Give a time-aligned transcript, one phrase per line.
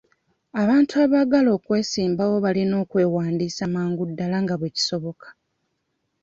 [0.61, 5.27] Abantu abaagala okwesimbawo balina okwewandiisa amangu ddala nga bwe kisoboka..